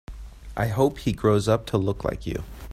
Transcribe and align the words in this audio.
I 0.57 0.65
hope 0.69 0.97
he 0.97 1.11
grows 1.11 1.47
up 1.47 1.67
to 1.67 1.77
look 1.77 2.03
like 2.03 2.25
you. 2.25 2.43